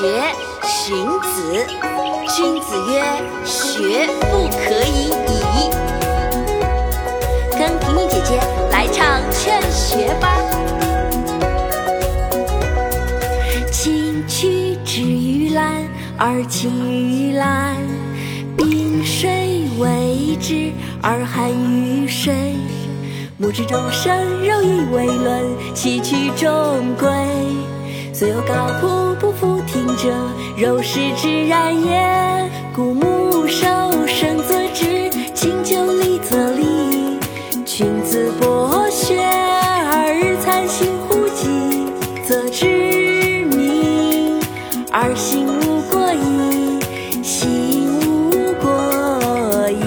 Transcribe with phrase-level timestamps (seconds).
[0.00, 0.22] 学，
[0.62, 1.66] 荀子。
[2.34, 3.02] 君子曰：
[3.44, 5.68] 学不可以已。
[7.58, 8.40] 跟婷婷姐姐
[8.72, 10.38] 来唱劝学吧。
[13.70, 15.86] 青曲之于蓝
[16.16, 17.76] 而青于蓝，
[18.56, 20.72] 冰水为之
[21.02, 22.32] 而寒于水。
[23.36, 25.44] 木之中生，柔以为伦，
[25.74, 27.06] 其曲中规。
[28.12, 29.59] 虽有高仆不服
[30.02, 30.08] 者，
[30.56, 32.50] 肉食之然也。
[32.74, 33.66] 故木受
[34.06, 37.18] 声则知，清就理则理。
[37.66, 41.92] 君子博学而参行乎己，
[42.26, 42.64] 则知
[43.54, 44.40] 明。
[44.90, 46.80] 而行无过矣，
[47.22, 49.84] 行无过矣。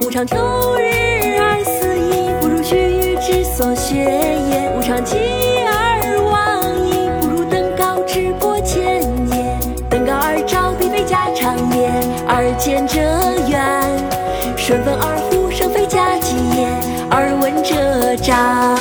[0.00, 0.36] 吾尝秋
[0.80, 3.94] 日而思矣，不如须臾之所学
[4.50, 4.68] 也。
[4.76, 5.16] 吾尝饥
[12.32, 13.00] 而见者
[13.48, 13.60] 远，
[14.56, 16.68] 顺风而呼声，非家己也。
[17.10, 18.78] 而闻者彰，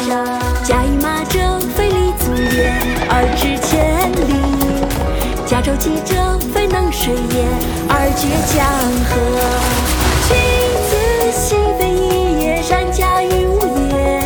[0.63, 1.39] 驾驭马者，
[1.75, 2.69] 非立足也；
[3.09, 4.37] 而知千里，
[5.47, 7.43] 驾舟楫者，非能水也。
[7.89, 8.61] 而绝江
[9.09, 9.17] 河。
[10.29, 10.37] 君
[10.85, 10.91] 子
[11.31, 13.57] 心非异也，善驾于物
[13.89, 14.21] 也，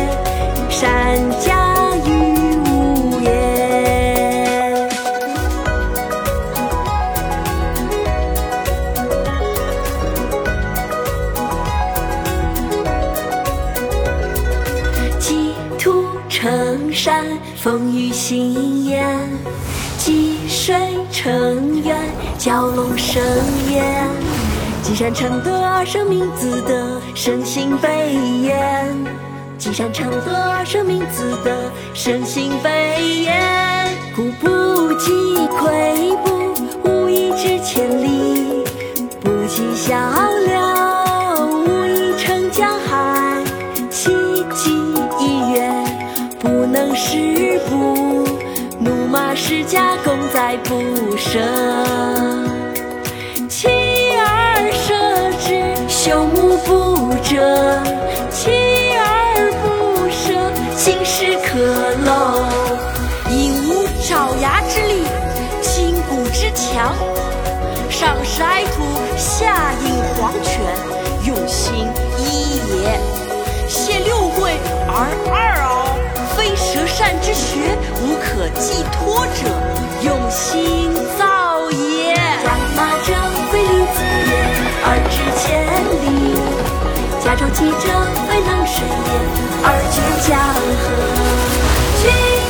[0.68, 1.73] 善驾
[16.94, 17.24] 山，
[17.56, 19.04] 丰于心焉；
[19.98, 20.74] 积水
[21.10, 21.96] 成渊，
[22.38, 23.20] 蛟龙生
[23.70, 23.84] 焉。
[24.82, 28.54] 积善成德而生民自得，生心非焉；
[29.58, 33.34] 积善成德而生民自得，生心非焉。
[34.14, 38.62] 故不积跬步，无以至千里；
[39.20, 39.96] 不积小
[40.46, 40.54] 流，
[41.64, 43.42] 无以成江海。
[43.90, 44.10] 其
[44.54, 44.93] 积一渊，
[46.94, 48.24] 师傅；
[48.78, 51.40] 怒马世家，功在不舍。
[53.48, 53.68] 锲
[54.16, 54.94] 而舍
[55.40, 55.54] 之，
[55.88, 57.34] 朽木不折；
[58.30, 58.50] 锲
[58.96, 59.64] 而不
[60.08, 61.58] 舍，金石可
[62.06, 62.08] 镂。
[63.30, 65.02] 引无爪牙之力，
[65.60, 66.94] 筋骨之强。
[67.90, 68.84] 上食埃土，
[69.16, 70.62] 下饮黄泉，
[71.26, 71.74] 用心
[72.18, 73.00] 一也。
[73.66, 74.52] 谢六跪
[74.86, 75.08] 而，
[77.34, 79.42] 学，无可寄托者，
[80.02, 82.14] 用心造也。
[82.14, 83.12] 驾马者，
[83.50, 83.98] 非利足
[84.30, 84.32] 也；
[84.86, 85.42] 而知千
[86.00, 86.04] 里，
[87.24, 87.84] 驾舟楫者，
[88.28, 89.12] 非能水也。
[89.66, 89.96] 而决
[90.28, 90.32] 江
[90.80, 92.43] 河。